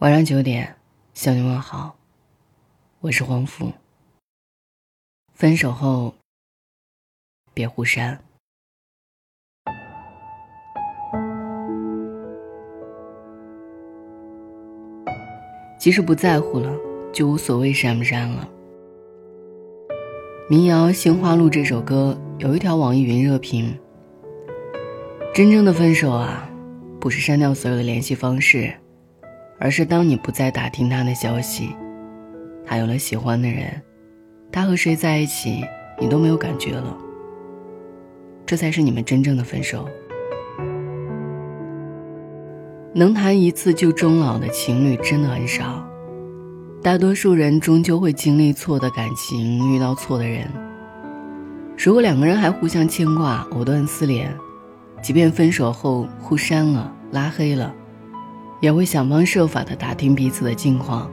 [0.00, 0.74] 晚上九点，
[1.14, 1.96] 向你问好，
[3.00, 3.72] 我是黄甫。
[5.32, 6.12] 分手后，
[7.54, 8.20] 别互删。
[15.78, 16.76] 即使不在乎了，
[17.12, 18.48] 就无所谓删不删了。
[20.50, 23.78] 民谣《杏花路》这首歌有一条网易云热评：
[25.32, 26.50] 真正的分手啊，
[27.00, 28.74] 不是删掉所有的联系方式。
[29.58, 31.74] 而是当你不再打听他的消息，
[32.66, 33.80] 他有了喜欢的人，
[34.50, 35.64] 他和谁在一起，
[36.00, 36.96] 你都没有感觉了。
[38.46, 39.88] 这才是你们真正的分手。
[42.92, 45.84] 能谈一次就终老的情侣真的很少，
[46.82, 50.46] 大多数人终究会经历错的感情，遇到错的人。
[51.76, 54.32] 如果两个人还互相牵挂，藕断丝连，
[55.02, 57.74] 即便分手后互删了、拉黑了。
[58.64, 61.10] 也会想方设法的打听彼此的近况，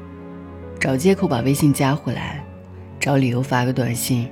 [0.79, 2.41] 找借口把微信加回来，
[2.97, 4.25] 找理由发个短信。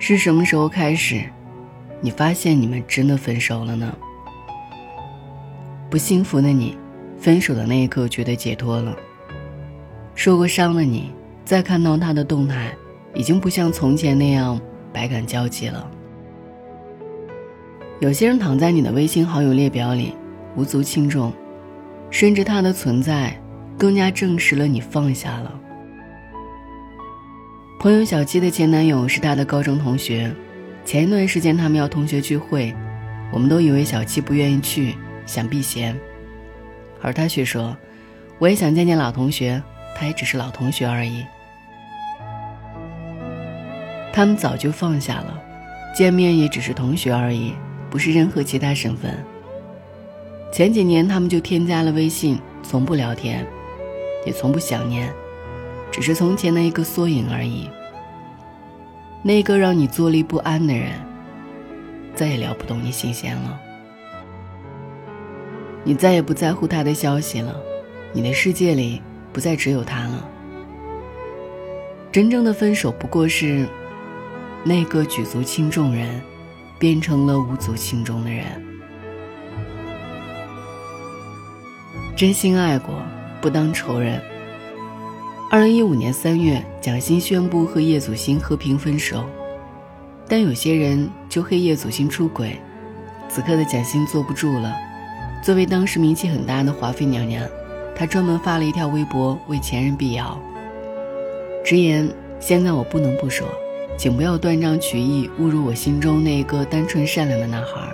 [0.00, 1.22] 是什么时候开始，
[2.00, 3.96] 你发现你们真的分手了呢？
[5.88, 6.76] 不幸福的你，
[7.16, 8.96] 分手的那一刻觉得解脱了。
[10.16, 11.12] 受过伤的你，
[11.44, 12.72] 再看到他的动态，
[13.14, 14.60] 已经不像从前那样
[14.92, 15.88] 百感交集了。
[18.00, 20.12] 有些人躺在你的微信好友列表里，
[20.56, 21.32] 无足轻重。
[22.12, 23.36] 甚至他的存在，
[23.78, 25.58] 更加证实了你放下了。
[27.80, 30.30] 朋友小七的前男友是他的高中同学，
[30.84, 32.72] 前一段时间他们要同学聚会，
[33.32, 35.98] 我们都以为小七不愿意去，想避嫌，
[37.00, 37.74] 而他却说
[38.38, 39.60] ：“我也想见见老同学，
[39.96, 41.24] 他也只是老同学而已。”
[44.12, 45.42] 他们早就放下了，
[45.96, 47.54] 见面也只是同学而已，
[47.88, 49.16] 不是任何其他身份。
[50.52, 53.46] 前几年，他们就添加了微信，从不聊天，
[54.26, 55.10] 也从不想念，
[55.90, 57.70] 只是从前的一个缩影而已。
[59.22, 60.90] 那个让你坐立不安的人，
[62.14, 63.58] 再也撩不动你心弦了。
[65.84, 67.56] 你再也不在乎他的消息了，
[68.12, 69.00] 你的世界里
[69.32, 70.28] 不再只有他了。
[72.12, 73.66] 真正的分手，不过是
[74.64, 76.20] 那个举足轻重人，
[76.78, 78.44] 变成了无足轻重的人。
[82.14, 82.94] 真心爱过，
[83.40, 84.20] 不当仇人。
[85.50, 89.24] 二零一五年三月，蒋欣宣布和叶祖新和平分手，
[90.28, 92.58] 但有些人就黑叶祖新出轨。
[93.30, 94.76] 此刻的蒋欣坐不住了，
[95.42, 97.48] 作为当时名气很大的华妃娘娘，
[97.96, 100.38] 她专门发了一条微博为前任辟谣，
[101.64, 102.06] 直言
[102.38, 103.48] ：“现在我不能不说，
[103.96, 107.90] 请不要断章取义，侮辱我心中那个单纯善良的男孩。”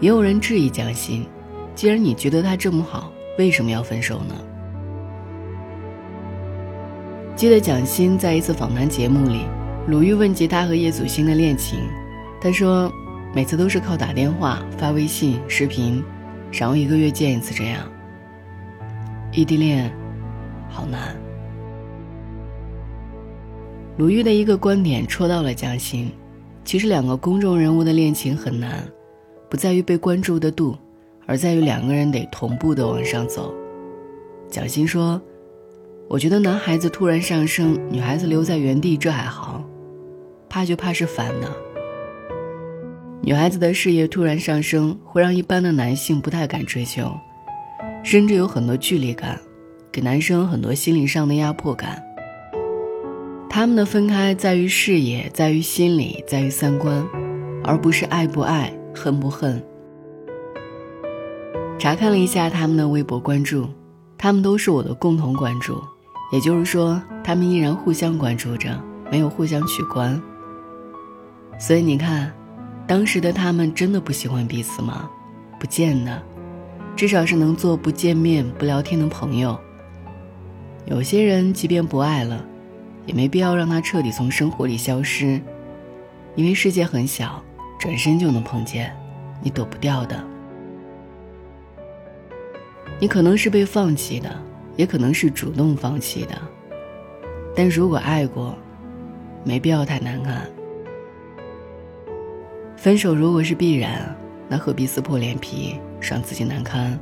[0.00, 1.24] 也有人质疑蒋欣。
[1.74, 4.34] 既然你觉得他这么好，为什么要分手呢？
[7.34, 9.46] 记得蒋欣在一次访谈节目里，
[9.88, 11.80] 鲁豫问及他和叶祖新的恋情，
[12.40, 12.92] 他说，
[13.34, 16.04] 每次都是靠打电话、发微信、视频，
[16.52, 17.80] 然后一个月见一次这样。
[19.32, 19.90] 异地恋，
[20.68, 21.16] 好难。
[23.96, 26.12] 鲁豫的一个观点戳到了蒋欣，
[26.64, 28.86] 其实两个公众人物的恋情很难，
[29.48, 30.76] 不在于被关注的度。
[31.32, 33.54] 而在于两个人得同步的往上走。
[34.50, 35.18] 蒋欣说
[36.06, 39.64] ：“我觉得男孩子突然上升，女孩子留在原地，这还好，
[40.46, 41.50] 怕就怕是反的。
[43.22, 47.10] 女孩子的事业突然上升，会让一般的男性不太敢追求，
[48.02, 49.40] 甚至有很多距离感，
[49.90, 52.02] 给男生很多心理上的压迫感。
[53.48, 57.02] 他们的分开在于事业，在于心理，在于三观，
[57.64, 59.64] 而不是爱不爱，恨不恨。”
[61.78, 63.68] 查看了一下他们的微博关注，
[64.16, 65.82] 他们都是我的共同关注，
[66.32, 68.80] 也就是说，他们依然互相关注着，
[69.10, 70.20] 没有互相取关。
[71.58, 72.32] 所以你看，
[72.86, 75.10] 当时的他们真的不喜欢彼此吗？
[75.58, 76.22] 不见得，
[76.94, 79.58] 至少是能做不见面、不聊天的朋友。
[80.86, 82.44] 有些人即便不爱了，
[83.06, 85.40] 也没必要让他彻底从生活里消失，
[86.34, 87.42] 因为世界很小，
[87.78, 88.92] 转身就能碰见，
[89.42, 90.31] 你躲不掉的。
[93.02, 94.30] 你可能是被放弃的，
[94.76, 96.40] 也可能是主动放弃的。
[97.52, 98.56] 但如果爱过，
[99.42, 100.48] 没必要太难看。
[102.76, 104.16] 分手如果是必然，
[104.48, 106.96] 那何必撕破脸皮让自己难堪？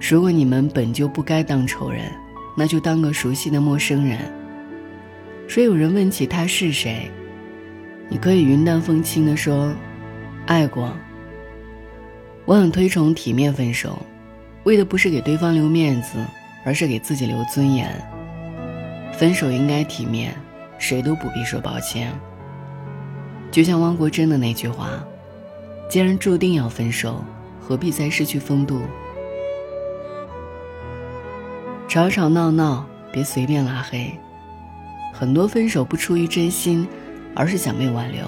[0.00, 2.10] 如果你们本就不该当仇人，
[2.56, 4.18] 那就当个熟悉的陌生人。
[5.46, 7.08] 说有人问起他是谁，
[8.08, 9.72] 你可以云淡风轻地说
[10.46, 10.92] ：“爱过。”
[12.44, 13.96] 我很推崇体面分手。
[14.64, 16.24] 为的不是给对方留面子，
[16.64, 17.90] 而是给自己留尊严。
[19.12, 20.34] 分手应该体面，
[20.78, 22.12] 谁都不必说抱歉。
[23.50, 24.90] 就像汪国真的那句话
[25.88, 27.22] ：“既然注定要分手，
[27.60, 28.80] 何必再失去风度？”
[31.88, 34.10] 吵吵闹闹，别随便拉黑。
[35.12, 36.88] 很多分手不出于真心，
[37.34, 38.24] 而是想被挽留。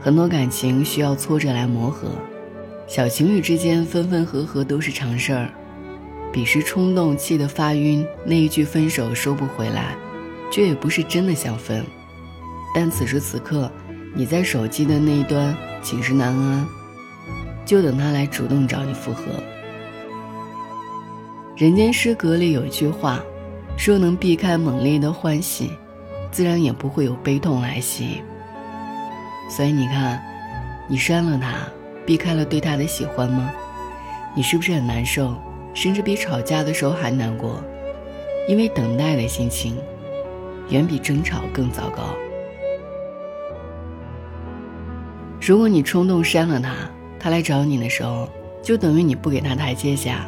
[0.00, 2.10] 很多感情需要挫折来磨合，
[2.88, 5.50] 小情侣之间分分合合都是常事儿。
[6.32, 9.94] 彼时冲动，气得发晕，那一句分手收不回来，
[10.50, 11.84] 却也不是真的想分。
[12.74, 13.70] 但此时此刻，
[14.14, 16.66] 你在手机的那一端寝食难安，
[17.66, 19.22] 就等他来主动找你复合。
[21.54, 23.20] 人间失格里有一句话，
[23.76, 25.72] 说能避开猛烈的欢喜，
[26.30, 28.22] 自然也不会有悲痛来袭。
[29.50, 30.22] 所以你看，
[30.88, 31.66] 你删了他，
[32.08, 33.52] 避开了对他的喜欢吗？
[34.34, 35.34] 你是不是很难受，
[35.74, 37.62] 甚至比吵架的时候还难过？
[38.48, 39.76] 因为等待的心情，
[40.70, 42.14] 远比争吵更糟糕。
[45.38, 46.72] 如果你冲动删了他，
[47.20, 48.26] 他来找你的时候，
[48.62, 50.26] 就等于你不给他台阶下。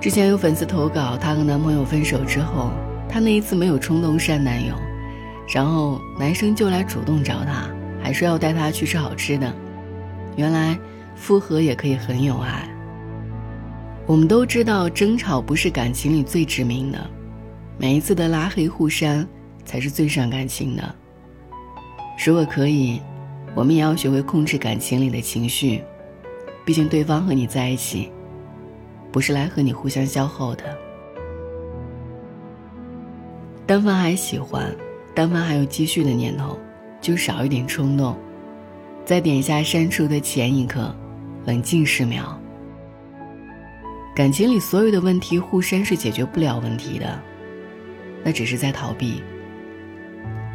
[0.00, 2.70] 之前有粉丝投稿，她和男朋友分手之后，
[3.08, 4.72] 她那一次没有冲动删男友，
[5.52, 7.68] 然后男生就来主动找她，
[8.00, 9.52] 还说要带她去吃好吃的。
[10.36, 10.78] 原来
[11.14, 12.68] 复合也可以很有爱。
[14.06, 16.98] 我们都知道，争吵不是感情里最致命的，
[17.78, 19.26] 每一次的拉黑互删
[19.64, 20.94] 才是最伤感情的。
[22.24, 23.00] 如果可以。
[23.56, 25.80] 我们也要学会控制感情里的情绪，
[26.64, 28.10] 毕竟对方和你在一起，
[29.12, 30.64] 不是来和你互相消耗的。
[33.64, 34.74] 但凡还喜欢，
[35.14, 36.58] 但凡还有继续的念头，
[37.00, 38.18] 就少一点冲动，
[39.04, 40.94] 在点下删除的前一刻，
[41.44, 42.40] 冷静十秒。
[44.16, 47.20] 感情里所有的问题，互删是解决不了问题的，
[48.24, 49.22] 那只是在逃避。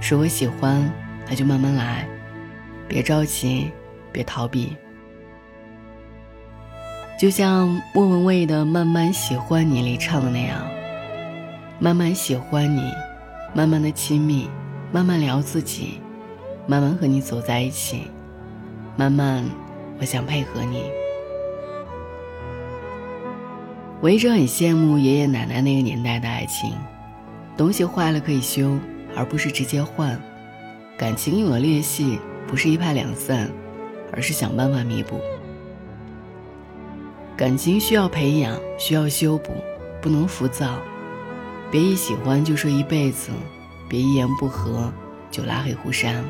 [0.01, 0.91] 是我喜欢，
[1.27, 2.07] 那就慢慢来。
[2.87, 3.69] 别着急，
[4.11, 4.75] 别逃避。
[7.19, 10.67] 就像莫文蔚的《慢慢喜欢你》里唱的那样，
[11.77, 12.91] 慢慢喜欢你，
[13.53, 14.49] 慢慢的亲密，
[14.91, 15.99] 慢慢聊自己，
[16.65, 18.09] 慢慢和你走在一起，
[18.99, 19.45] 慢慢，
[19.97, 20.83] 我想配合你。
[24.01, 26.73] 我一直很羡慕爷爷奶奶那个年代的爱情，
[27.55, 28.77] 东西坏了可以修，
[29.15, 30.21] 而不是直接换，
[30.97, 32.19] 感情有了裂隙。
[32.45, 33.49] 不是一拍两散，
[34.11, 35.21] 而是想办法弥补。
[37.37, 39.53] 感情需要培养，需要修补，
[40.01, 40.77] 不能浮躁。
[41.71, 43.31] 别一喜欢就说一辈子，
[43.87, 44.91] 别一言不合
[45.31, 46.21] 就拉黑互删。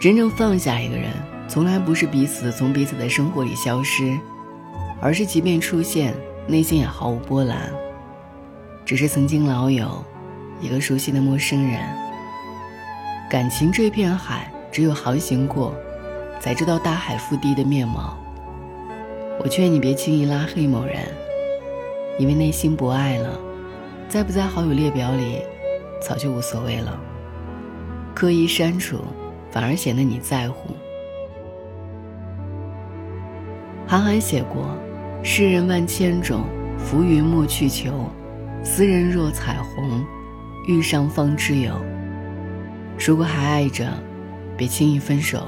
[0.00, 1.10] 真正放下一个人，
[1.48, 4.16] 从来不是彼此从彼此的生活里消失，
[5.00, 6.14] 而是即便出现，
[6.46, 7.68] 内心也毫无波澜，
[8.84, 10.04] 只是曾经老友，
[10.60, 11.80] 一个熟悉的陌生人。
[13.28, 15.74] 感情这片海，只有航行过，
[16.38, 18.16] 才知道大海腹地的面貌。
[19.40, 20.96] 我劝你别轻易拉黑某人，
[22.20, 23.36] 因为内心不爱了，
[24.08, 25.42] 在不在好友列表里，
[26.00, 26.96] 早就无所谓了。
[28.14, 28.98] 刻意删除，
[29.50, 30.74] 反而显得你在乎。
[33.86, 34.76] 韩寒写过
[35.24, 36.44] ：“世人万千种，
[36.76, 38.10] 浮云莫去求。
[38.62, 40.04] 斯人若彩虹，
[40.66, 41.72] 遇上方知有。”
[42.98, 43.88] 如果还爱着，
[44.56, 45.38] 别轻易分手；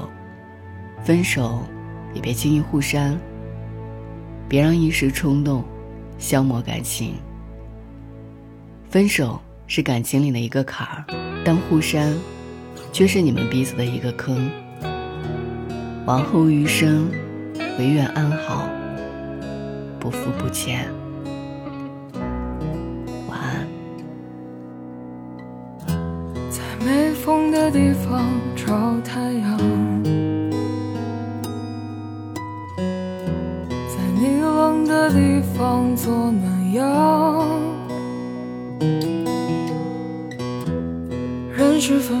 [1.03, 1.59] 分手，
[2.13, 3.15] 也别轻易互删。
[4.47, 5.63] 别让一时冲动
[6.17, 7.13] 消磨感情。
[8.89, 11.05] 分手是感情里的一个坎儿，
[11.45, 12.13] 但互删，
[12.91, 14.49] 却是你们彼此的一个坑。
[16.05, 17.09] 往后余生，
[17.77, 18.67] 唯愿安好，
[19.99, 20.89] 不负不欠。
[23.29, 23.67] 晚安。
[26.49, 29.57] 在没风的地方找太阳，
[33.87, 37.47] 在你冷的地方做暖阳。
[41.55, 42.20] 人事纷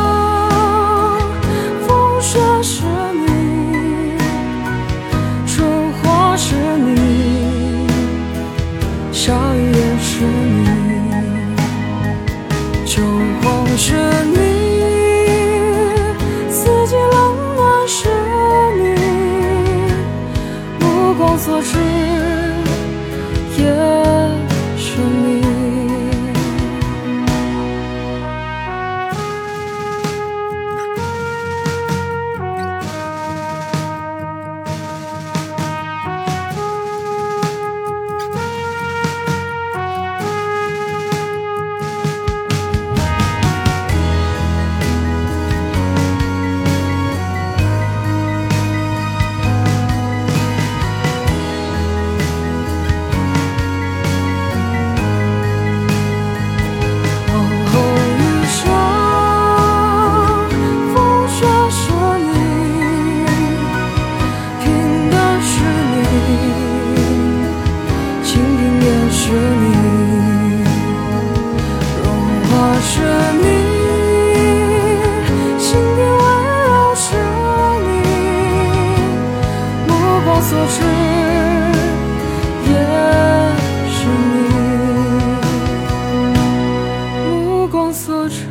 [87.93, 88.45] 所知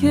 [0.00, 0.10] 也